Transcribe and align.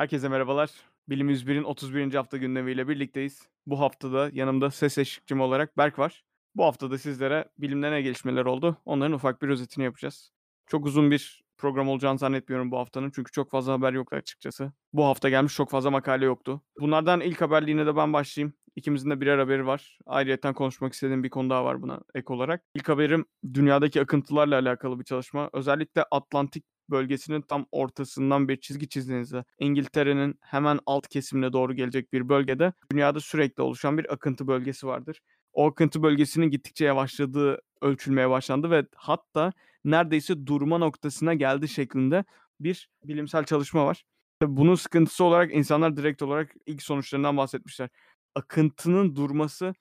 Herkese 0.00 0.28
merhabalar. 0.28 0.70
Bilim 1.08 1.30
101'in 1.30 1.62
31. 1.62 2.14
hafta 2.14 2.36
gündemiyle 2.36 2.88
birlikteyiz. 2.88 3.48
Bu 3.66 3.80
haftada 3.80 4.30
yanımda 4.32 4.70
ses 4.70 4.98
eşlikçim 4.98 5.40
olarak 5.40 5.78
Berk 5.78 5.98
var. 5.98 6.24
Bu 6.54 6.64
haftada 6.64 6.98
sizlere 6.98 7.44
bilimde 7.58 7.92
ne 7.92 8.02
gelişmeler 8.02 8.44
oldu 8.44 8.76
onların 8.84 9.12
ufak 9.12 9.42
bir 9.42 9.48
özetini 9.48 9.84
yapacağız. 9.84 10.32
Çok 10.66 10.86
uzun 10.86 11.10
bir 11.10 11.42
program 11.58 11.88
olacağını 11.88 12.18
zannetmiyorum 12.18 12.70
bu 12.70 12.78
haftanın 12.78 13.10
çünkü 13.14 13.32
çok 13.32 13.50
fazla 13.50 13.72
haber 13.72 13.92
yoktu 13.92 14.16
açıkçası. 14.16 14.72
Bu 14.92 15.04
hafta 15.04 15.28
gelmiş 15.28 15.54
çok 15.54 15.70
fazla 15.70 15.90
makale 15.90 16.24
yoktu. 16.24 16.62
Bunlardan 16.80 17.20
ilk 17.20 17.40
haberliğine 17.40 17.86
de 17.86 17.96
ben 17.96 18.12
başlayayım. 18.12 18.54
İkimizin 18.76 19.10
de 19.10 19.20
birer 19.20 19.38
haberi 19.38 19.66
var. 19.66 19.98
Ayrıyeten 20.06 20.54
konuşmak 20.54 20.92
istediğim 20.92 21.22
bir 21.22 21.30
konu 21.30 21.50
daha 21.50 21.64
var 21.64 21.82
buna 21.82 22.00
ek 22.14 22.32
olarak. 22.32 22.62
İlk 22.74 22.88
haberim 22.88 23.24
dünyadaki 23.54 24.00
akıntılarla 24.00 24.58
alakalı 24.58 24.98
bir 24.98 25.04
çalışma. 25.04 25.50
Özellikle 25.52 26.04
Atlantik 26.10 26.64
bölgesinin 26.90 27.40
tam 27.40 27.66
ortasından 27.72 28.48
bir 28.48 28.56
çizgi 28.60 28.88
çizdiğinizde 28.88 29.44
İngiltere'nin 29.58 30.38
hemen 30.40 30.78
alt 30.86 31.08
kesimine 31.08 31.52
doğru 31.52 31.74
gelecek 31.74 32.12
bir 32.12 32.28
bölgede 32.28 32.72
dünyada 32.92 33.20
sürekli 33.20 33.62
oluşan 33.62 33.98
bir 33.98 34.12
akıntı 34.12 34.46
bölgesi 34.46 34.86
vardır. 34.86 35.20
O 35.52 35.66
akıntı 35.66 36.02
bölgesinin 36.02 36.50
gittikçe 36.50 36.84
yavaşladığı 36.84 37.58
ölçülmeye 37.80 38.30
başlandı 38.30 38.70
ve 38.70 38.86
hatta 38.96 39.52
neredeyse 39.84 40.46
durma 40.46 40.78
noktasına 40.78 41.34
geldi 41.34 41.68
şeklinde 41.68 42.24
bir 42.60 42.88
bilimsel 43.04 43.44
çalışma 43.44 43.86
var. 43.86 44.04
Bunun 44.42 44.74
sıkıntısı 44.74 45.24
olarak 45.24 45.54
insanlar 45.54 45.96
direkt 45.96 46.22
olarak 46.22 46.54
ilk 46.66 46.82
sonuçlarından 46.82 47.36
bahsetmişler. 47.36 47.88
Akıntının 48.34 49.16
durması 49.16 49.74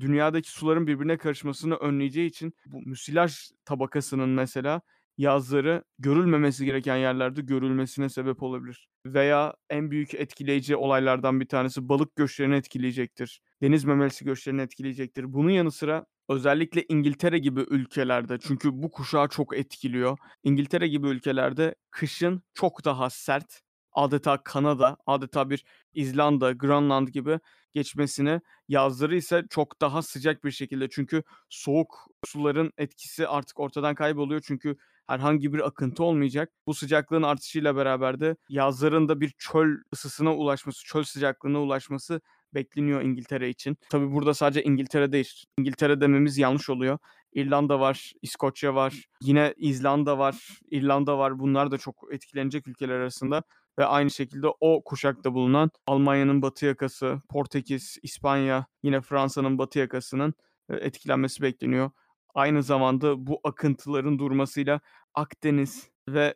dünyadaki 0.00 0.50
suların 0.50 0.86
birbirine 0.86 1.18
karışmasını 1.18 1.74
önleyeceği 1.74 2.28
için 2.28 2.54
bu 2.66 2.80
müsilaj 2.80 3.50
tabakasının 3.64 4.28
mesela 4.28 4.80
yazları 5.18 5.84
görülmemesi 5.98 6.64
gereken 6.64 6.96
yerlerde 6.96 7.42
görülmesine 7.42 8.08
sebep 8.08 8.42
olabilir. 8.42 8.88
Veya 9.06 9.54
en 9.70 9.90
büyük 9.90 10.14
etkileyici 10.14 10.76
olaylardan 10.76 11.40
bir 11.40 11.48
tanesi 11.48 11.88
balık 11.88 12.16
göçlerini 12.16 12.56
etkileyecektir. 12.56 13.40
Deniz 13.62 13.84
memelisi 13.84 14.24
göçlerini 14.24 14.60
etkileyecektir. 14.60 15.32
Bunun 15.32 15.50
yanı 15.50 15.72
sıra 15.72 16.06
özellikle 16.28 16.84
İngiltere 16.88 17.38
gibi 17.38 17.60
ülkelerde 17.60 18.38
çünkü 18.38 18.70
bu 18.72 18.90
kuşağı 18.90 19.28
çok 19.28 19.56
etkiliyor. 19.56 20.18
İngiltere 20.42 20.88
gibi 20.88 21.08
ülkelerde 21.08 21.74
kışın 21.90 22.42
çok 22.54 22.84
daha 22.84 23.10
sert 23.10 23.61
adeta 23.92 24.42
Kanada, 24.42 24.96
adeta 25.06 25.50
bir 25.50 25.64
İzlanda, 25.94 26.52
Grönland 26.52 27.08
gibi 27.08 27.40
geçmesini, 27.74 28.40
yazları 28.68 29.16
ise 29.16 29.44
çok 29.50 29.80
daha 29.80 30.02
sıcak 30.02 30.44
bir 30.44 30.50
şekilde 30.50 30.88
çünkü 30.88 31.22
soğuk 31.48 32.06
suların 32.26 32.72
etkisi 32.78 33.28
artık 33.28 33.60
ortadan 33.60 33.94
kayboluyor 33.94 34.40
çünkü 34.46 34.76
herhangi 35.06 35.52
bir 35.52 35.66
akıntı 35.66 36.04
olmayacak. 36.04 36.52
Bu 36.66 36.74
sıcaklığın 36.74 37.22
artışıyla 37.22 37.76
beraber 37.76 38.20
de 38.20 38.36
yazların 38.48 39.08
da 39.08 39.20
bir 39.20 39.34
çöl 39.38 39.76
ısısına 39.92 40.34
ulaşması, 40.36 40.84
çöl 40.84 41.02
sıcaklığına 41.02 41.60
ulaşması 41.60 42.20
bekleniyor 42.54 43.02
İngiltere 43.02 43.48
için. 43.48 43.76
Tabi 43.90 44.12
burada 44.12 44.34
sadece 44.34 44.62
İngiltere 44.64 45.12
değil. 45.12 45.44
İngiltere 45.58 46.00
dememiz 46.00 46.38
yanlış 46.38 46.70
oluyor. 46.70 46.98
İrlanda 47.34 47.80
var, 47.80 48.12
İskoçya 48.22 48.74
var, 48.74 49.04
yine 49.22 49.54
İzlanda 49.56 50.18
var, 50.18 50.58
İrlanda 50.70 51.18
var. 51.18 51.38
Bunlar 51.38 51.70
da 51.70 51.78
çok 51.78 52.08
etkilenecek 52.12 52.68
ülkeler 52.68 52.94
arasında 52.94 53.42
ve 53.78 53.84
aynı 53.84 54.10
şekilde 54.10 54.46
o 54.60 54.84
kuşakta 54.84 55.34
bulunan 55.34 55.70
Almanya'nın 55.86 56.42
batı 56.42 56.66
yakası, 56.66 57.22
Portekiz, 57.28 57.98
İspanya, 58.02 58.66
yine 58.82 59.00
Fransa'nın 59.00 59.58
batı 59.58 59.78
yakasının 59.78 60.34
e, 60.68 60.76
etkilenmesi 60.76 61.42
bekleniyor. 61.42 61.90
Aynı 62.34 62.62
zamanda 62.62 63.26
bu 63.26 63.40
akıntıların 63.44 64.18
durmasıyla 64.18 64.80
Akdeniz 65.14 65.90
ve 66.08 66.34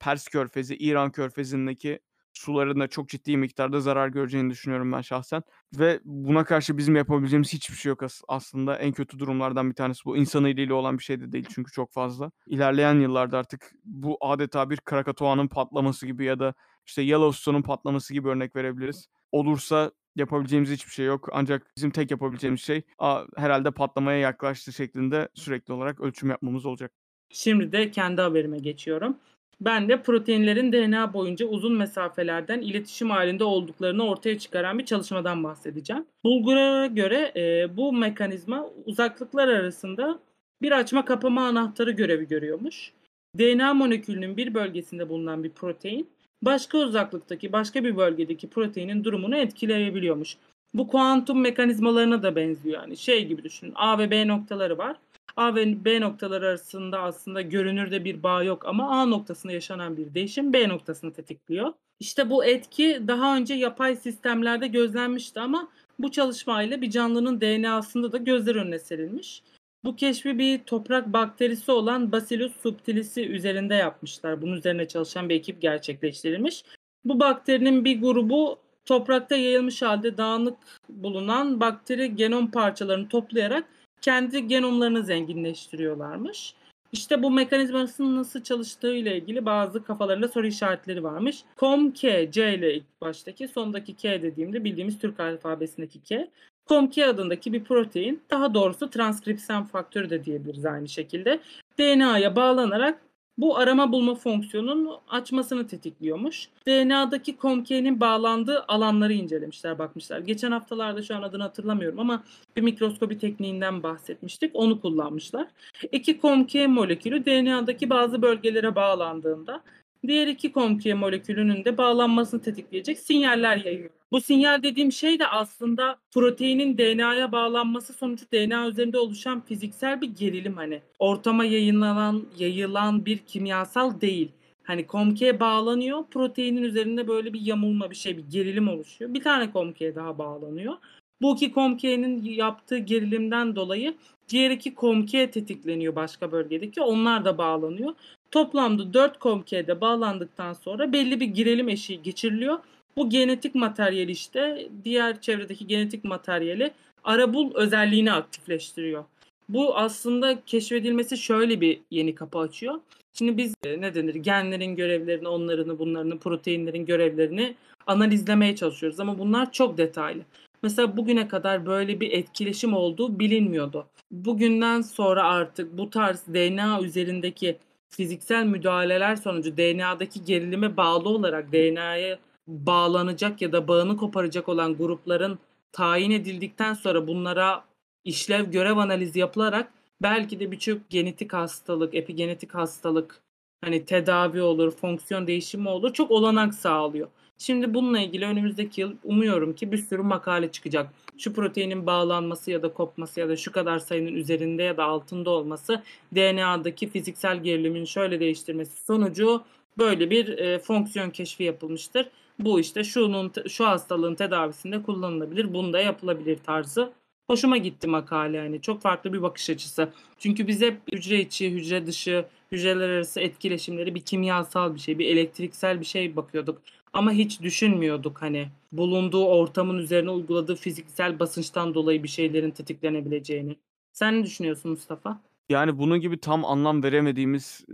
Pers 0.00 0.28
Körfezi, 0.28 0.76
İran 0.76 1.12
Körfezi'ndeki 1.12 2.00
suların 2.36 2.80
da 2.80 2.88
çok 2.88 3.08
ciddi 3.08 3.36
miktarda 3.36 3.80
zarar 3.80 4.08
göreceğini 4.08 4.50
düşünüyorum 4.50 4.92
ben 4.92 5.00
şahsen. 5.00 5.42
Ve 5.78 6.00
buna 6.04 6.44
karşı 6.44 6.78
bizim 6.78 6.96
yapabileceğimiz 6.96 7.52
hiçbir 7.52 7.76
şey 7.76 7.90
yok 7.90 8.02
aslında. 8.28 8.76
En 8.76 8.92
kötü 8.92 9.18
durumlardan 9.18 9.70
bir 9.70 9.74
tanesi 9.74 10.04
bu. 10.04 10.16
İnsan 10.16 10.44
eliyle 10.44 10.72
olan 10.72 10.98
bir 10.98 11.02
şey 11.04 11.20
de 11.20 11.32
değil 11.32 11.46
çünkü 11.54 11.72
çok 11.72 11.92
fazla. 11.92 12.30
İlerleyen 12.46 13.00
yıllarda 13.00 13.38
artık 13.38 13.72
bu 13.84 14.18
adeta 14.20 14.70
bir 14.70 14.76
Krakatoa'nın 14.76 15.48
patlaması 15.48 16.06
gibi 16.06 16.24
ya 16.24 16.38
da 16.38 16.54
işte 16.86 17.02
Yellowstone'un 17.02 17.62
patlaması 17.62 18.14
gibi 18.14 18.28
örnek 18.28 18.56
verebiliriz. 18.56 19.08
Olursa 19.32 19.92
yapabileceğimiz 20.16 20.70
hiçbir 20.70 20.92
şey 20.92 21.06
yok. 21.06 21.28
Ancak 21.32 21.66
bizim 21.76 21.90
tek 21.90 22.10
yapabileceğimiz 22.10 22.60
şey 22.60 22.82
a, 22.98 23.24
herhalde 23.36 23.70
patlamaya 23.70 24.18
yaklaştı 24.18 24.72
şeklinde 24.72 25.28
sürekli 25.34 25.72
olarak 25.72 26.00
ölçüm 26.00 26.30
yapmamız 26.30 26.66
olacak. 26.66 26.92
Şimdi 27.30 27.72
de 27.72 27.90
kendi 27.90 28.20
haberime 28.20 28.58
geçiyorum. 28.58 29.16
Ben 29.60 29.88
de 29.88 30.02
proteinlerin 30.02 30.72
DNA 30.72 31.12
boyunca 31.12 31.46
uzun 31.46 31.76
mesafelerden 31.76 32.60
iletişim 32.60 33.10
halinde 33.10 33.44
olduklarını 33.44 34.08
ortaya 34.08 34.38
çıkaran 34.38 34.78
bir 34.78 34.84
çalışmadan 34.84 35.44
bahsedeceğim. 35.44 36.06
Bulgur'a 36.24 36.86
göre 36.86 37.32
e, 37.36 37.76
bu 37.76 37.92
mekanizma 37.92 38.66
uzaklıklar 38.86 39.48
arasında 39.48 40.18
bir 40.62 40.72
açma 40.72 41.04
kapama 41.04 41.46
anahtarı 41.46 41.90
görevi 41.90 42.28
görüyormuş. 42.28 42.92
DNA 43.38 43.74
molekülünün 43.74 44.36
bir 44.36 44.54
bölgesinde 44.54 45.08
bulunan 45.08 45.44
bir 45.44 45.50
protein 45.50 46.08
başka 46.42 46.78
uzaklıktaki 46.78 47.52
başka 47.52 47.84
bir 47.84 47.96
bölgedeki 47.96 48.50
proteinin 48.50 49.04
durumunu 49.04 49.36
etkileyebiliyormuş. 49.36 50.36
Bu 50.74 50.88
kuantum 50.88 51.40
mekanizmalarına 51.40 52.22
da 52.22 52.36
benziyor 52.36 52.80
yani 52.80 52.96
şey 52.96 53.26
gibi 53.26 53.44
düşünün 53.44 53.72
A 53.74 53.98
ve 53.98 54.10
B 54.10 54.28
noktaları 54.28 54.78
var. 54.78 54.96
A 55.36 55.54
ve 55.54 55.84
B 55.84 56.00
noktaları 56.00 56.46
arasında 56.46 57.00
aslında 57.00 57.42
görünürde 57.42 58.04
bir 58.04 58.22
bağ 58.22 58.42
yok 58.42 58.66
ama 58.66 58.90
A 59.00 59.06
noktasında 59.06 59.52
yaşanan 59.52 59.96
bir 59.96 60.14
değişim 60.14 60.52
B 60.52 60.68
noktasını 60.68 61.12
tetikliyor. 61.12 61.72
İşte 62.00 62.30
bu 62.30 62.44
etki 62.44 63.02
daha 63.08 63.36
önce 63.36 63.54
yapay 63.54 63.96
sistemlerde 63.96 64.66
gözlenmişti 64.66 65.40
ama 65.40 65.68
bu 65.98 66.10
çalışmayla 66.10 66.80
bir 66.80 66.90
canlının 66.90 67.40
DNA'sında 67.40 68.12
da 68.12 68.16
gözler 68.16 68.54
önüne 68.54 68.78
serilmiş. 68.78 69.42
Bu 69.84 69.96
keşfi 69.96 70.38
bir 70.38 70.58
toprak 70.58 71.12
bakterisi 71.12 71.72
olan 71.72 72.12
Bacillus 72.12 72.52
subtilisi 72.62 73.26
üzerinde 73.28 73.74
yapmışlar. 73.74 74.42
Bunun 74.42 74.56
üzerine 74.56 74.88
çalışan 74.88 75.28
bir 75.28 75.34
ekip 75.34 75.62
gerçekleştirilmiş. 75.62 76.64
Bu 77.04 77.20
bakterinin 77.20 77.84
bir 77.84 78.00
grubu 78.00 78.58
toprakta 78.84 79.36
yayılmış 79.36 79.82
halde 79.82 80.16
dağınık 80.16 80.56
bulunan 80.88 81.60
bakteri 81.60 82.16
genom 82.16 82.50
parçalarını 82.50 83.08
toplayarak 83.08 83.64
kendi 84.00 84.46
genomlarını 84.46 85.02
zenginleştiriyorlarmış. 85.02 86.54
İşte 86.92 87.22
bu 87.22 87.30
mekanizmasının 87.30 88.16
nasıl 88.16 88.42
çalıştığı 88.42 88.94
ile 88.94 89.16
ilgili 89.16 89.46
bazı 89.46 89.84
kafalarında 89.84 90.28
soru 90.28 90.46
işaretleri 90.46 91.04
varmış. 91.04 91.44
COM-K, 91.58 92.30
C 92.30 92.54
ile 92.54 92.74
ilk 92.74 93.00
baştaki, 93.00 93.48
sondaki 93.48 93.96
K 93.96 94.22
dediğimde 94.22 94.64
bildiğimiz 94.64 94.98
Türk 94.98 95.20
alfabesindeki 95.20 96.02
K. 96.02 96.28
COM2 96.68 97.04
adındaki 97.04 97.52
bir 97.52 97.64
protein, 97.64 98.22
daha 98.30 98.54
doğrusu 98.54 98.90
transkripsiyon 98.90 99.64
faktörü 99.64 100.10
de 100.10 100.24
diyebiliriz 100.24 100.66
aynı 100.66 100.88
şekilde. 100.88 101.40
DNA'ya 101.78 102.36
bağlanarak 102.36 103.00
bu 103.38 103.56
arama 103.56 103.92
bulma 103.92 104.14
fonksiyonunun 104.14 104.96
açmasını 105.08 105.66
tetikliyormuş. 105.66 106.48
DNA'daki 106.66 107.36
COMK'nin 107.42 108.00
bağlandığı 108.00 108.64
alanları 108.68 109.12
incelemişler, 109.12 109.78
bakmışlar. 109.78 110.18
Geçen 110.18 110.50
haftalarda 110.50 111.02
şu 111.02 111.16
an 111.16 111.22
adını 111.22 111.42
hatırlamıyorum 111.42 111.98
ama 111.98 112.24
bir 112.56 112.62
mikroskopi 112.62 113.18
tekniğinden 113.18 113.82
bahsetmiştik. 113.82 114.50
Onu 114.54 114.80
kullanmışlar. 114.80 115.46
İki 115.92 116.20
COMK 116.20 116.54
molekülü 116.54 117.24
DNA'daki 117.24 117.90
bazı 117.90 118.22
bölgelere 118.22 118.74
bağlandığında 118.74 119.62
diğer 120.06 120.26
iki 120.26 120.52
COMK 120.52 120.86
molekülünün 120.86 121.64
de 121.64 121.78
bağlanmasını 121.78 122.42
tetikleyecek 122.42 122.98
sinyaller 122.98 123.56
yayıyor. 123.56 123.90
Bu 124.12 124.20
sinyal 124.20 124.62
dediğim 124.62 124.92
şey 124.92 125.18
de 125.18 125.26
aslında 125.26 125.98
proteinin 126.10 126.78
DNA'ya 126.78 127.32
bağlanması 127.32 127.92
sonucu 127.92 128.24
DNA 128.32 128.68
üzerinde 128.68 128.98
oluşan 128.98 129.40
fiziksel 129.40 130.00
bir 130.00 130.16
gerilim 130.16 130.56
hani. 130.56 130.80
Ortama 130.98 131.44
yayınlanan, 131.44 132.22
yayılan 132.38 133.06
bir 133.06 133.18
kimyasal 133.18 134.00
değil. 134.00 134.32
Hani 134.62 134.86
COMK'ye 134.86 135.40
bağlanıyor. 135.40 136.04
Proteinin 136.10 136.62
üzerinde 136.62 137.08
böyle 137.08 137.32
bir 137.32 137.40
yamulma 137.40 137.90
bir 137.90 137.96
şey, 137.96 138.16
bir 138.16 138.24
gerilim 138.30 138.68
oluşuyor. 138.68 139.14
Bir 139.14 139.22
tane 139.22 139.52
COMK'ye 139.52 139.94
daha 139.94 140.18
bağlanıyor. 140.18 140.74
Bu 141.22 141.34
iki 141.34 141.52
COMK'nin 141.52 142.24
yaptığı 142.24 142.78
gerilimden 142.78 143.56
dolayı 143.56 143.94
diğer 144.28 144.50
iki 144.50 144.74
COMK 144.74 145.10
tetikleniyor 145.10 145.96
başka 145.96 146.32
bölgedeki. 146.32 146.82
Onlar 146.82 147.24
da 147.24 147.38
bağlanıyor. 147.38 147.94
Toplamda 148.30 148.94
4 148.94 149.20
COMK'de 149.20 149.80
bağlandıktan 149.80 150.52
sonra 150.52 150.92
belli 150.92 151.20
bir 151.20 151.26
gerilim 151.26 151.68
eşiği 151.68 152.02
geçiriliyor 152.02 152.58
bu 152.96 153.10
genetik 153.10 153.54
materyal 153.54 154.08
işte 154.08 154.68
diğer 154.84 155.20
çevredeki 155.20 155.66
genetik 155.66 156.04
materyali 156.04 156.70
arabul 157.04 157.54
özelliğini 157.54 158.12
aktifleştiriyor. 158.12 159.04
Bu 159.48 159.76
aslında 159.76 160.44
keşfedilmesi 160.46 161.18
şöyle 161.18 161.60
bir 161.60 161.80
yeni 161.90 162.14
kapı 162.14 162.38
açıyor. 162.38 162.80
Şimdi 163.12 163.36
biz 163.36 163.54
e, 163.64 163.80
ne 163.80 163.94
denir 163.94 164.14
genlerin 164.14 164.76
görevlerini, 164.76 165.28
onlarını, 165.28 165.78
bunlarını, 165.78 166.18
proteinlerin 166.18 166.86
görevlerini 166.86 167.54
analizlemeye 167.86 168.56
çalışıyoruz 168.56 169.00
ama 169.00 169.18
bunlar 169.18 169.52
çok 169.52 169.78
detaylı. 169.78 170.22
Mesela 170.62 170.96
bugüne 170.96 171.28
kadar 171.28 171.66
böyle 171.66 172.00
bir 172.00 172.12
etkileşim 172.12 172.74
olduğu 172.74 173.18
bilinmiyordu. 173.18 173.86
Bugünden 174.10 174.80
sonra 174.80 175.24
artık 175.24 175.78
bu 175.78 175.90
tarz 175.90 176.26
DNA 176.26 176.82
üzerindeki 176.82 177.58
fiziksel 177.88 178.44
müdahaleler 178.44 179.16
sonucu 179.16 179.56
DNA'daki 179.56 180.24
gerilime 180.24 180.76
bağlı 180.76 181.08
olarak 181.08 181.52
DNA'ya 181.52 182.18
bağlanacak 182.46 183.42
ya 183.42 183.52
da 183.52 183.68
bağını 183.68 183.96
koparacak 183.96 184.48
olan 184.48 184.76
grupların 184.76 185.38
tayin 185.72 186.10
edildikten 186.10 186.74
sonra 186.74 187.06
bunlara 187.06 187.64
işlev 188.04 188.50
görev 188.50 188.76
analizi 188.76 189.18
yapılarak 189.18 189.72
belki 190.02 190.40
de 190.40 190.52
birçok 190.52 190.90
genetik 190.90 191.32
hastalık, 191.32 191.94
epigenetik 191.94 192.54
hastalık 192.54 193.22
hani 193.64 193.84
tedavi 193.84 194.42
olur, 194.42 194.70
fonksiyon 194.70 195.26
değişimi 195.26 195.68
olur. 195.68 195.92
Çok 195.92 196.10
olanak 196.10 196.54
sağlıyor. 196.54 197.08
Şimdi 197.38 197.74
bununla 197.74 198.00
ilgili 198.00 198.24
önümüzdeki 198.24 198.80
yıl 198.80 198.92
umuyorum 199.04 199.54
ki 199.54 199.72
bir 199.72 199.78
sürü 199.78 200.02
makale 200.02 200.52
çıkacak. 200.52 200.92
Şu 201.18 201.32
proteinin 201.32 201.86
bağlanması 201.86 202.50
ya 202.50 202.62
da 202.62 202.72
kopması 202.72 203.20
ya 203.20 203.28
da 203.28 203.36
şu 203.36 203.52
kadar 203.52 203.78
sayının 203.78 204.14
üzerinde 204.14 204.62
ya 204.62 204.76
da 204.76 204.84
altında 204.84 205.30
olması 205.30 205.82
DNA'daki 206.14 206.88
fiziksel 206.90 207.42
gerilimin 207.42 207.84
şöyle 207.84 208.20
değiştirmesi 208.20 208.84
sonucu 208.84 209.42
böyle 209.78 210.10
bir 210.10 210.38
e, 210.38 210.58
fonksiyon 210.58 211.10
keşfi 211.10 211.44
yapılmıştır. 211.44 212.08
Bu 212.38 212.60
işte 212.60 212.84
şunun 212.84 213.32
şu 213.48 213.66
hastalığın 213.66 214.14
tedavisinde 214.14 214.82
kullanılabilir, 214.82 215.54
bunda 215.54 215.80
yapılabilir 215.80 216.38
tarzı. 216.46 216.92
Hoşuma 217.26 217.56
gitti 217.56 217.86
makale 217.86 218.36
yani. 218.36 218.60
Çok 218.60 218.82
farklı 218.82 219.12
bir 219.12 219.22
bakış 219.22 219.50
açısı. 219.50 219.88
Çünkü 220.18 220.46
biz 220.46 220.62
hep 220.62 220.80
hücre 220.92 221.20
içi, 221.20 221.50
hücre 221.50 221.86
dışı, 221.86 222.24
hücreler 222.52 222.88
arası 222.88 223.20
etkileşimleri 223.20 223.94
bir 223.94 224.00
kimyasal 224.00 224.74
bir 224.74 224.80
şey, 224.80 224.98
bir 224.98 225.06
elektriksel 225.06 225.80
bir 225.80 225.84
şey 225.84 226.16
bakıyorduk. 226.16 226.62
Ama 226.96 227.12
hiç 227.12 227.42
düşünmüyorduk 227.42 228.22
hani 228.22 228.48
bulunduğu 228.72 229.24
ortamın 229.26 229.78
üzerine 229.78 230.10
uyguladığı 230.10 230.56
fiziksel 230.56 231.18
basınçtan 231.18 231.74
dolayı 231.74 232.02
bir 232.02 232.08
şeylerin 232.08 232.50
tetiklenebileceğini. 232.50 233.56
Sen 233.92 234.18
ne 234.18 234.24
düşünüyorsun 234.24 234.70
Mustafa? 234.70 235.22
Yani 235.48 235.78
bunun 235.78 236.00
gibi 236.00 236.20
tam 236.20 236.44
anlam 236.44 236.82
veremediğimiz 236.82 237.64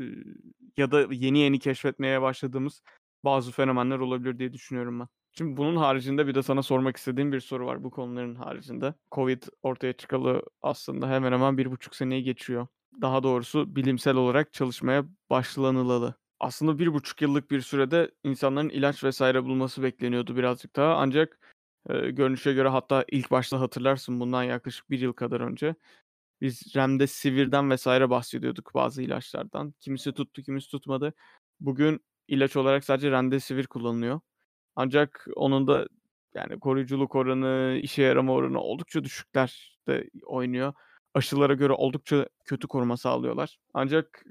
ya 0.76 0.90
da 0.90 1.06
yeni 1.10 1.38
yeni 1.38 1.58
keşfetmeye 1.58 2.22
başladığımız 2.22 2.82
bazı 3.24 3.52
fenomenler 3.52 3.98
olabilir 3.98 4.38
diye 4.38 4.52
düşünüyorum 4.52 5.00
ben. 5.00 5.08
Şimdi 5.38 5.56
bunun 5.56 5.76
haricinde 5.76 6.26
bir 6.26 6.34
de 6.34 6.42
sana 6.42 6.62
sormak 6.62 6.96
istediğim 6.96 7.32
bir 7.32 7.40
soru 7.40 7.66
var 7.66 7.84
bu 7.84 7.90
konuların 7.90 8.34
haricinde. 8.34 8.94
Covid 9.12 9.42
ortaya 9.62 9.92
çıkalı 9.92 10.42
aslında 10.62 11.10
hemen 11.10 11.32
hemen 11.32 11.58
bir 11.58 11.70
buçuk 11.70 11.94
seneyi 11.94 12.22
geçiyor. 12.22 12.66
Daha 13.00 13.22
doğrusu 13.22 13.76
bilimsel 13.76 14.16
olarak 14.16 14.52
çalışmaya 14.52 15.04
başlanılalı. 15.30 16.14
Aslında 16.42 16.78
bir 16.78 16.94
buçuk 16.94 17.22
yıllık 17.22 17.50
bir 17.50 17.60
sürede 17.60 18.10
insanların 18.24 18.68
ilaç 18.68 19.04
vesaire 19.04 19.44
bulması 19.44 19.82
bekleniyordu 19.82 20.36
birazcık 20.36 20.76
daha. 20.76 20.94
Ancak 20.94 21.38
e, 21.88 22.10
görünüşe 22.10 22.52
göre 22.52 22.68
hatta 22.68 23.04
ilk 23.12 23.30
başta 23.30 23.60
hatırlarsın 23.60 24.20
bundan 24.20 24.42
yaklaşık 24.42 24.90
bir 24.90 25.00
yıl 25.00 25.12
kadar 25.12 25.40
önce 25.40 25.74
biz 26.40 26.76
Remdesivir'den 26.76 27.70
vesaire 27.70 28.10
bahsediyorduk 28.10 28.74
bazı 28.74 29.02
ilaçlardan. 29.02 29.74
Kimisi 29.80 30.12
tuttu, 30.12 30.42
kimisi 30.42 30.70
tutmadı. 30.70 31.14
Bugün 31.60 32.04
ilaç 32.28 32.56
olarak 32.56 32.84
sadece 32.84 33.10
Remdesivir 33.10 33.66
kullanılıyor. 33.66 34.20
Ancak 34.76 35.26
onun 35.36 35.66
da 35.66 35.88
yani 36.34 36.60
koruyuculuk 36.60 37.14
oranı, 37.14 37.78
işe 37.82 38.02
yarama 38.02 38.32
oranı 38.32 38.60
oldukça 38.60 39.04
düşükler 39.04 39.78
de 39.88 40.10
oynuyor. 40.26 40.74
Aşılara 41.14 41.54
göre 41.54 41.72
oldukça 41.72 42.28
kötü 42.44 42.68
koruma 42.68 42.96
sağlıyorlar. 42.96 43.58
Ancak 43.74 44.24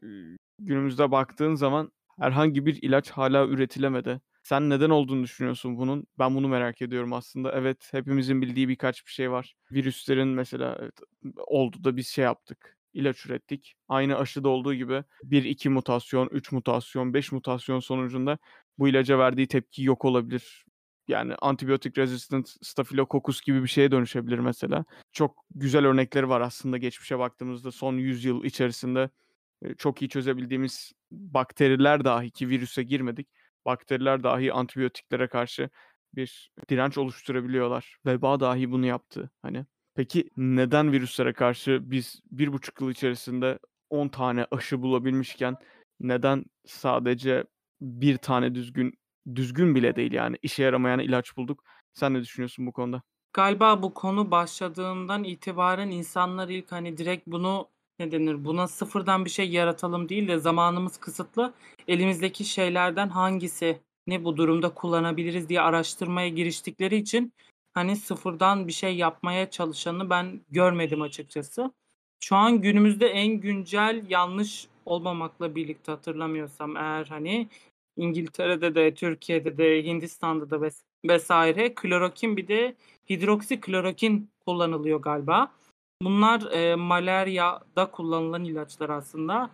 günümüzde 0.59 1.11
baktığın 1.11 1.55
zaman 1.55 1.91
herhangi 2.19 2.65
bir 2.65 2.79
ilaç 2.81 3.09
hala 3.09 3.47
üretilemedi. 3.47 4.21
Sen 4.43 4.69
neden 4.69 4.89
olduğunu 4.89 5.23
düşünüyorsun 5.23 5.77
bunun? 5.77 6.07
Ben 6.19 6.35
bunu 6.35 6.47
merak 6.47 6.81
ediyorum 6.81 7.13
aslında. 7.13 7.51
Evet, 7.51 7.87
hepimizin 7.91 8.41
bildiği 8.41 8.69
birkaç 8.69 9.05
bir 9.05 9.11
şey 9.11 9.31
var. 9.31 9.55
Virüslerin 9.71 10.27
mesela 10.27 10.77
evet, 10.81 10.99
oldu 11.37 11.83
da 11.83 11.97
biz 11.97 12.07
şey 12.07 12.25
yaptık. 12.25 12.77
ilaç 12.93 13.25
ürettik. 13.25 13.75
Aynı 13.87 14.17
aşıda 14.17 14.49
olduğu 14.49 14.73
gibi 14.73 15.03
1-2 15.23 15.69
mutasyon, 15.69 16.29
3 16.31 16.51
mutasyon, 16.51 17.13
5 17.13 17.31
mutasyon 17.31 17.79
sonucunda 17.79 18.37
bu 18.79 18.87
ilaca 18.87 19.19
verdiği 19.19 19.47
tepki 19.47 19.83
yok 19.83 20.05
olabilir. 20.05 20.65
Yani 21.07 21.35
antibiyotik 21.41 21.97
resistant 21.97 22.49
staphylococcus 22.61 23.41
gibi 23.41 23.63
bir 23.63 23.67
şeye 23.67 23.91
dönüşebilir 23.91 24.39
mesela. 24.39 24.85
Çok 25.11 25.45
güzel 25.55 25.85
örnekleri 25.85 26.29
var 26.29 26.41
aslında 26.41 26.77
geçmişe 26.77 27.19
baktığımızda 27.19 27.71
son 27.71 27.97
100 27.97 28.25
yıl 28.25 28.43
içerisinde 28.43 29.09
çok 29.77 30.01
iyi 30.01 30.09
çözebildiğimiz 30.09 30.91
bakteriler 31.11 32.05
dahi 32.05 32.31
ki 32.31 32.49
virüse 32.49 32.83
girmedik. 32.83 33.27
Bakteriler 33.65 34.23
dahi 34.23 34.53
antibiyotiklere 34.53 35.27
karşı 35.27 35.69
bir 36.15 36.51
direnç 36.69 36.97
oluşturabiliyorlar. 36.97 37.97
Veba 38.05 38.39
dahi 38.39 38.71
bunu 38.71 38.85
yaptı 38.85 39.31
hani. 39.41 39.65
Peki 39.95 40.29
neden 40.37 40.91
virüslere 40.91 41.33
karşı 41.33 41.79
biz 41.91 42.21
bir 42.31 42.53
buçuk 42.53 42.81
yıl 42.81 42.91
içerisinde 42.91 43.59
10 43.89 44.07
tane 44.07 44.47
aşı 44.51 44.81
bulabilmişken 44.81 45.55
neden 45.99 46.45
sadece 46.65 47.43
bir 47.81 48.17
tane 48.17 48.55
düzgün 48.55 48.93
düzgün 49.35 49.75
bile 49.75 49.95
değil 49.95 50.11
yani 50.11 50.37
işe 50.41 50.63
yaramayan 50.63 50.99
ilaç 50.99 51.37
bulduk? 51.37 51.63
Sen 51.93 52.13
ne 52.13 52.21
düşünüyorsun 52.21 52.67
bu 52.67 52.71
konuda? 52.71 53.01
Galiba 53.33 53.83
bu 53.83 53.93
konu 53.93 54.31
başladığından 54.31 55.23
itibaren 55.23 55.91
insanlar 55.91 56.49
ilk 56.49 56.71
hani 56.71 56.97
direkt 56.97 57.27
bunu 57.27 57.69
ne 58.01 58.11
denir 58.11 58.45
buna 58.45 58.67
sıfırdan 58.67 59.25
bir 59.25 59.29
şey 59.29 59.49
yaratalım 59.49 60.09
değil 60.09 60.27
de 60.27 60.39
zamanımız 60.39 60.97
kısıtlı. 60.97 61.53
Elimizdeki 61.87 62.45
şeylerden 62.45 63.09
hangisi 63.09 63.79
ne 64.07 64.23
bu 64.23 64.37
durumda 64.37 64.69
kullanabiliriz 64.73 65.49
diye 65.49 65.61
araştırmaya 65.61 66.27
giriştikleri 66.29 66.95
için 66.95 67.33
hani 67.73 67.95
sıfırdan 67.95 68.67
bir 68.67 68.71
şey 68.71 68.95
yapmaya 68.95 69.49
çalışanı 69.49 70.09
ben 70.09 70.41
görmedim 70.49 71.01
açıkçası. 71.01 71.71
Şu 72.23 72.35
an 72.35 72.61
günümüzde 72.61 73.07
en 73.07 73.27
güncel 73.27 74.05
yanlış 74.09 74.67
olmamakla 74.85 75.55
birlikte 75.55 75.91
hatırlamıyorsam 75.91 76.77
eğer 76.77 77.05
hani 77.05 77.47
İngiltere'de 77.97 78.75
de, 78.75 78.93
Türkiye'de 78.93 79.57
de, 79.57 79.83
Hindistan'da 79.83 80.49
da 80.49 80.61
ves 80.61 80.83
vesaire 81.05 81.75
klorokin 81.75 82.37
bir 82.37 82.47
de 82.47 82.75
hidroksiklorokin 83.09 84.29
kullanılıyor 84.45 85.01
galiba. 85.01 85.51
Bunlar 86.01 86.51
e, 86.51 86.75
malaryada 86.75 87.91
kullanılan 87.91 88.43
ilaçlar 88.43 88.89
aslında. 88.89 89.49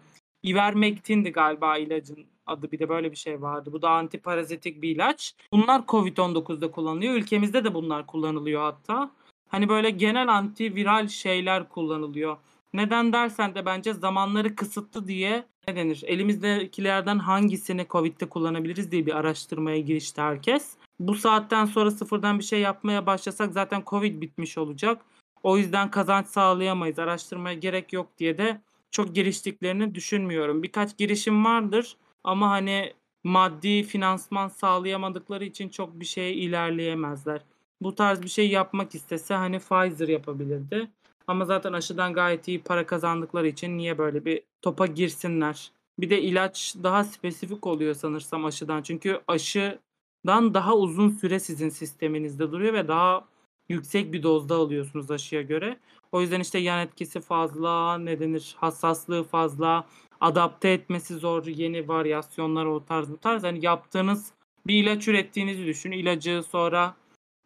Ivermectin'di 0.46 1.32
galiba 1.32 1.78
ilacın 1.78 2.26
adı 2.46 2.72
bir 2.72 2.80
de 2.80 2.90
böyle 2.90 3.12
bir 3.12 3.16
şey 3.16 3.42
vardı. 3.42 3.70
Bu 3.74 3.82
da 3.82 3.90
antiparazitik 3.90 4.82
bir 4.82 4.96
ilaç. 4.96 5.36
Bunlar 5.52 5.82
Covid-19'da 5.88 6.72
kullanılıyor. 6.72 7.14
Ülkemizde 7.14 7.64
de 7.64 7.74
bunlar 7.74 8.08
kullanılıyor 8.08 8.62
hatta. 8.62 9.12
Hani 9.50 9.70
böyle 9.70 9.90
genel 9.90 10.28
antiviral 10.28 11.08
şeyler 11.08 11.70
kullanılıyor. 11.70 12.38
Neden 12.74 13.14
dersen 13.14 13.56
de 13.56 13.66
bence 13.66 13.94
zamanları 13.94 14.56
kısıtlı 14.56 15.08
diye 15.08 15.46
ne 15.68 15.76
denir? 15.76 16.04
Elimizdekilerden 16.06 17.20
hangisini 17.20 17.86
Covid'de 17.90 18.30
kullanabiliriz 18.30 18.92
diye 18.92 19.06
bir 19.06 19.18
araştırmaya 19.18 19.80
girişti 19.80 20.22
herkes. 20.22 20.78
Bu 21.00 21.16
saatten 21.16 21.66
sonra 21.66 21.92
sıfırdan 21.92 22.40
bir 22.40 22.44
şey 22.44 22.60
yapmaya 22.60 23.06
başlasak 23.06 23.54
zaten 23.54 23.84
Covid 23.86 24.22
bitmiş 24.22 24.58
olacak. 24.58 25.02
O 25.44 25.58
yüzden 25.58 25.92
kazanç 25.92 26.28
sağlayamayız. 26.28 27.00
Araştırmaya 27.00 27.56
gerek 27.56 27.94
yok 27.94 28.08
diye 28.18 28.38
de 28.38 28.62
çok 28.92 29.16
giriştiklerini 29.16 29.96
düşünmüyorum. 29.96 30.64
Birkaç 30.64 30.98
girişim 30.98 31.46
vardır 31.46 31.98
ama 32.24 32.50
hani 32.50 32.94
maddi 33.24 33.84
finansman 33.84 34.48
sağlayamadıkları 34.48 35.46
için 35.46 35.70
çok 35.70 36.00
bir 36.00 36.06
şeye 36.06 36.34
ilerleyemezler. 36.34 37.42
Bu 37.82 37.96
tarz 37.96 38.22
bir 38.22 38.28
şey 38.30 38.50
yapmak 38.50 38.96
istese 38.96 39.34
hani 39.34 39.60
Pfizer 39.60 40.08
yapabilirdi. 40.08 40.92
Ama 41.28 41.46
zaten 41.46 41.74
aşıdan 41.74 42.14
gayet 42.14 42.48
iyi 42.48 42.62
para 42.62 42.86
kazandıkları 42.86 43.48
için 43.48 43.78
niye 43.78 43.98
böyle 43.98 44.26
bir 44.26 44.42
topa 44.62 44.86
girsinler? 44.86 45.72
Bir 46.00 46.10
de 46.10 46.22
ilaç 46.22 46.76
daha 46.84 47.04
spesifik 47.04 47.68
oluyor 47.68 47.94
sanırsam 47.96 48.46
aşıdan. 48.46 48.82
Çünkü 48.82 49.22
aşıdan 49.28 50.54
daha 50.54 50.76
uzun 50.76 51.10
süre 51.10 51.40
sizin 51.40 51.70
sisteminizde 51.70 52.52
duruyor 52.52 52.74
ve 52.74 52.88
daha 52.88 53.26
yüksek 53.70 54.14
bir 54.14 54.24
dozda 54.24 54.56
alıyorsunuz 54.56 55.12
aşıya 55.12 55.42
göre. 55.42 55.78
O 56.12 56.22
yüzden 56.22 56.40
işte 56.40 56.60
yan 56.60 56.80
etkisi 56.80 57.22
fazla, 57.22 57.98
ne 57.98 58.20
denir, 58.20 58.56
hassaslığı 58.60 59.24
fazla, 59.24 59.88
adapte 60.22 60.70
etmesi 60.70 61.14
zor, 61.14 61.46
yeni 61.46 61.88
varyasyonlar 61.88 62.66
o 62.66 62.86
tarz 62.86 63.12
bu 63.12 63.18
tarz. 63.18 63.44
Hani 63.44 63.66
yaptığınız 63.66 64.32
bir 64.68 64.84
ilaç 64.84 65.08
ürettiğinizi 65.08 65.66
düşün. 65.66 65.92
İlacı 65.92 66.44
sonra 66.50 66.96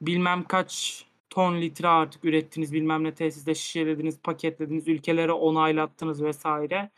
bilmem 0.01 0.43
kaç 0.43 1.05
ton 1.29 1.61
litre 1.61 1.87
artık 1.87 2.25
ürettiniz, 2.25 2.73
bilmem 2.73 3.03
ne 3.03 3.13
tesiste 3.13 3.55
şişelediniz, 3.55 4.19
paketlediniz, 4.19 4.87
ülkelere 4.87 5.31
onaylattınız 5.31 6.23
vesaire. 6.23 6.89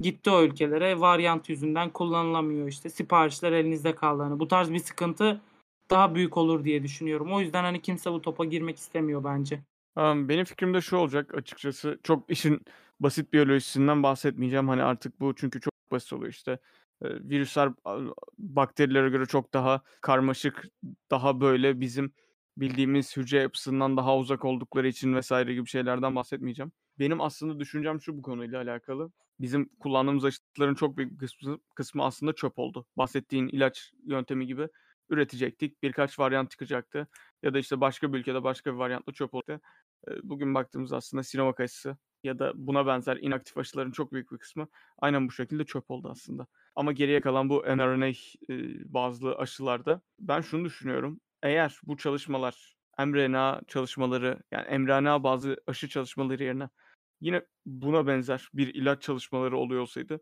Gitti 0.00 0.30
o 0.30 0.42
ülkelere 0.42 1.00
varyant 1.00 1.48
yüzünden 1.48 1.90
kullanılamıyor 1.90 2.68
işte. 2.68 2.90
Siparişler 2.90 3.52
elinizde 3.52 3.94
kaldı. 3.94 4.22
Hani 4.22 4.40
bu 4.40 4.48
tarz 4.48 4.72
bir 4.72 4.78
sıkıntı 4.78 5.40
daha 5.90 6.14
büyük 6.14 6.36
olur 6.36 6.64
diye 6.64 6.82
düşünüyorum. 6.82 7.32
O 7.32 7.40
yüzden 7.40 7.64
hani 7.64 7.82
kimse 7.82 8.12
bu 8.12 8.22
topa 8.22 8.44
girmek 8.44 8.76
istemiyor 8.76 9.24
bence. 9.24 9.60
benim 9.96 10.44
fikrim 10.44 10.74
de 10.74 10.80
şu 10.80 10.96
olacak 10.96 11.34
açıkçası. 11.34 11.98
Çok 12.02 12.30
işin 12.30 12.60
basit 13.00 13.32
biyolojisinden 13.32 14.02
bahsetmeyeceğim. 14.02 14.68
Hani 14.68 14.82
artık 14.82 15.20
bu 15.20 15.34
çünkü 15.34 15.60
çok 15.60 15.72
basit 15.92 16.12
oluyor 16.12 16.32
işte. 16.32 16.58
virüsler 17.02 17.72
bakterilere 18.38 19.08
göre 19.08 19.26
çok 19.26 19.54
daha 19.54 19.82
karmaşık, 20.00 20.64
daha 21.10 21.40
böyle 21.40 21.80
bizim 21.80 22.12
bildiğimiz 22.56 23.16
hücre 23.16 23.38
yapısından 23.38 23.96
daha 23.96 24.16
uzak 24.16 24.44
oldukları 24.44 24.88
için 24.88 25.14
vesaire 25.14 25.54
gibi 25.54 25.66
şeylerden 25.68 26.16
bahsetmeyeceğim. 26.16 26.72
Benim 26.98 27.20
aslında 27.20 27.60
düşüncem 27.60 28.00
şu 28.00 28.18
bu 28.18 28.22
konuyla 28.22 28.60
alakalı. 28.62 29.12
Bizim 29.40 29.68
kullandığımız 29.68 30.24
aşıların 30.24 30.74
çok 30.74 30.96
büyük 30.96 31.20
kısmı, 31.20 31.58
kısmı 31.74 32.04
aslında 32.04 32.32
çöp 32.32 32.58
oldu. 32.58 32.86
Bahsettiğin 32.96 33.48
ilaç 33.48 33.92
yöntemi 34.06 34.46
gibi 34.46 34.68
üretecektik. 35.10 35.82
Birkaç 35.82 36.18
varyant 36.18 36.50
çıkacaktı 36.50 37.06
ya 37.42 37.54
da, 37.54 37.58
işte, 37.58 37.80
başka 37.80 38.12
bir 38.12 38.18
ülkede 38.18 38.42
başka 38.44 38.72
bir 38.72 38.76
varyantla 38.76 39.12
çöp 39.12 39.34
olacaktı. 39.34 39.66
Bugün 40.22 40.54
baktığımızda 40.54 40.96
aslında 40.96 41.22
Sinovac 41.22 41.60
aşısı 41.60 41.96
ya 42.24 42.38
da 42.38 42.52
buna 42.54 42.86
benzer 42.86 43.16
inaktif 43.16 43.58
aşıların 43.58 43.90
çok 43.90 44.12
büyük 44.12 44.32
bir 44.32 44.38
kısmı 44.38 44.68
aynen 44.98 45.28
bu 45.28 45.32
şekilde 45.32 45.64
çöp 45.64 45.90
oldu 45.90 46.08
aslında. 46.10 46.46
Ama 46.74 46.92
geriye 46.92 47.20
kalan 47.20 47.48
bu 47.48 47.62
mRNA, 47.62 48.12
bazlı 48.84 49.36
aşılarda 49.36 50.00
ben 50.18 50.40
şunu 50.40 50.64
düşünüyorum. 50.64 51.20
Eğer 51.42 51.80
bu 51.82 51.96
çalışmalar 51.96 52.76
mRNA 52.98 53.60
çalışmaları, 53.68 54.42
yani 54.50 54.78
mRNA 54.78 55.22
bazlı 55.22 55.56
aşı 55.66 55.88
çalışmaları 55.88 56.44
yerine 56.44 56.68
yine 57.20 57.46
buna 57.66 58.06
benzer 58.06 58.48
bir 58.54 58.74
ilaç 58.74 59.02
çalışmaları 59.02 59.56
oluyor 59.56 59.82
olsaydı 59.82 60.20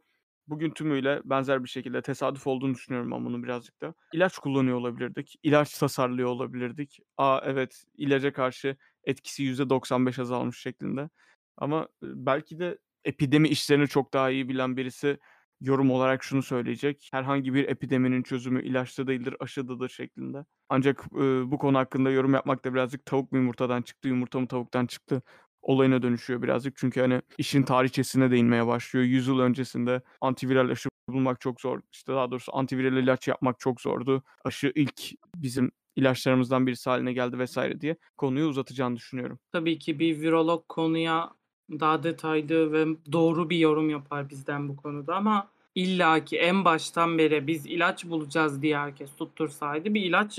bugün 0.48 0.70
tümüyle 0.70 1.20
benzer 1.24 1.64
bir 1.64 1.68
şekilde 1.68 2.02
tesadüf 2.02 2.46
olduğunu 2.46 2.74
düşünüyorum 2.74 3.10
ben 3.10 3.24
bunun 3.24 3.42
birazcık 3.42 3.82
da. 3.82 3.94
İlaç 4.12 4.38
kullanıyor 4.38 4.76
olabilirdik. 4.76 5.34
İlaç 5.42 5.78
tasarlıyor 5.78 6.28
olabilirdik. 6.28 6.98
A, 7.16 7.40
evet, 7.44 7.84
ilaca 7.96 8.32
karşı 8.32 8.76
etkisi 9.04 9.42
%95 9.42 10.18
azalmış 10.18 10.58
şeklinde 10.60 11.10
ama, 11.56 11.88
ııı, 12.02 12.12
belki 12.26 12.58
de 12.58 12.78
epidemi 13.04 13.48
işlerini 13.48 13.88
çok 13.88 14.14
daha 14.14 14.30
iyi 14.30 14.48
bilen 14.48 14.76
birisi 14.76 15.18
yorum 15.60 15.90
olarak 15.90 16.24
şunu 16.24 16.42
söyleyecek: 16.42 17.08
"Herhangi 17.12 17.54
bir 17.54 17.68
epideminin 17.68 18.22
çözümü 18.22 18.62
ilaçta 18.62 19.06
değildir, 19.06 19.36
aşıdadır." 19.40 19.88
şeklinde. 19.88 20.44
Ancak, 20.68 21.04
ııı, 21.14 21.50
bu 21.50 21.58
konu 21.58 21.78
hakkında 21.78 22.10
yorum 22.10 22.34
yapmak 22.34 22.64
da 22.64 22.74
birazcık 22.74 23.06
tavuk 23.06 23.32
mu 23.32 23.38
yumurtadan 23.38 23.82
çıktı, 23.82 24.08
yumurta 24.08 24.40
mı 24.40 24.46
tavuktan 24.48 24.86
çıktı 24.86 25.22
olayına 25.62 26.02
dönüşüyor 26.02 26.42
birazcık. 26.42 26.76
Çünkü, 26.76 27.00
hani, 27.00 27.22
işin 27.38 27.62
tarihçesine 27.62 28.30
değinmeye 28.30 28.66
başlıyor. 28.66 29.06
100 29.06 29.26
yıl 29.28 29.38
öncesinde 29.38 30.02
antiviral 30.20 30.70
aşı 30.70 30.88
bulmak 31.08 31.40
çok 31.40 31.60
zor, 31.60 31.80
işte, 31.92 32.12
daha 32.12 32.30
doğrusu 32.30 32.56
antiviral 32.56 32.96
ilaç 32.96 33.28
yapmak 33.28 33.60
çok 33.60 33.80
zordu. 33.80 34.22
Aşı 34.44 34.72
ilk 34.74 35.02
bizim 35.36 35.70
ilaçlarımızdan 35.96 36.66
birisi 36.66 36.90
hâline 36.90 37.12
geldi 37.12 37.44
vs. 37.44 37.58
diye 37.80 37.96
konuyu 38.16 38.46
uzatacağını 38.46 38.96
düşünüyorum. 38.96 39.38
Tabii 39.52 39.78
ki 39.78 39.98
bir 39.98 40.20
virolog 40.20 40.68
konuya 40.68 41.30
daha 41.70 42.02
detaylı 42.02 42.72
ve 42.72 42.86
doğru 43.12 43.50
bir 43.50 43.58
yorum 43.58 43.90
yapar 43.90 44.30
bizden 44.30 44.68
bu 44.68 44.76
konuda 44.76 45.16
ama 45.16 45.50
illaki 45.74 46.38
en 46.38 46.64
baştan 46.64 47.18
beri 47.18 47.46
biz 47.46 47.66
ilaç 47.66 48.04
bulacağız 48.04 48.62
diye 48.62 48.78
herkes 48.78 49.16
tuttursaydı 49.16 49.94
bir 49.94 50.02
ilaç 50.02 50.38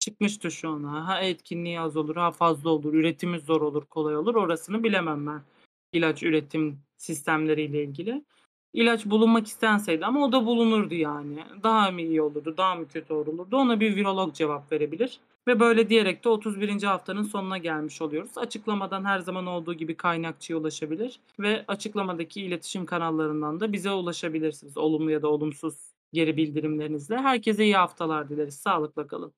çıkmıştı 0.00 0.50
şu 0.50 0.68
an. 0.68 0.82
Ha 0.84 1.20
etkinliği 1.20 1.80
az 1.80 1.96
olur, 1.96 2.16
ha 2.16 2.30
fazla 2.32 2.70
olur, 2.70 2.94
üretimi 2.94 3.40
zor 3.40 3.60
olur, 3.60 3.84
kolay 3.86 4.16
olur 4.16 4.34
orasını 4.34 4.84
bilemem 4.84 5.26
ben 5.26 5.42
ilaç 5.92 6.22
üretim 6.22 6.78
sistemleriyle 6.96 7.84
ilgili. 7.84 8.24
İlaç 8.72 9.06
bulunmak 9.06 9.46
istenseydi 9.46 10.06
ama 10.06 10.24
o 10.24 10.32
da 10.32 10.46
bulunurdu 10.46 10.94
yani. 10.94 11.44
Daha 11.62 11.90
mı 11.90 12.00
iyi 12.02 12.22
olurdu, 12.22 12.54
daha 12.56 12.74
mı 12.74 12.88
kötü 12.88 13.12
olurdu? 13.12 13.56
Ona 13.56 13.80
bir 13.80 13.96
virolog 13.96 14.34
cevap 14.34 14.72
verebilir 14.72 15.20
ve 15.48 15.60
böyle 15.60 15.88
diyerek 15.88 16.24
de 16.24 16.28
31. 16.28 16.82
haftanın 16.82 17.22
sonuna 17.22 17.58
gelmiş 17.58 18.02
oluyoruz. 18.02 18.38
Açıklamadan 18.38 19.04
her 19.04 19.18
zaman 19.18 19.46
olduğu 19.46 19.74
gibi 19.74 19.96
kaynakçıya 19.96 20.58
ulaşabilir 20.58 21.20
ve 21.40 21.64
açıklamadaki 21.68 22.42
iletişim 22.42 22.86
kanallarından 22.86 23.60
da 23.60 23.72
bize 23.72 23.90
ulaşabilirsiniz 23.92 24.76
olumlu 24.76 25.10
ya 25.10 25.22
da 25.22 25.28
olumsuz 25.28 25.74
geri 26.12 26.36
bildirimlerinizle. 26.36 27.16
Herkese 27.16 27.64
iyi 27.64 27.76
haftalar 27.76 28.28
dileriz. 28.28 28.54
Sağlıkla 28.54 29.06
kalın. 29.06 29.32